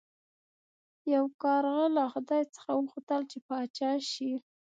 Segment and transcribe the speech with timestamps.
[1.13, 4.33] یو کارغه له خدای څخه وغوښتل چې پاچا شي.